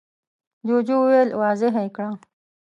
[0.67, 2.09] جوجو وويل: واضح يې کړه!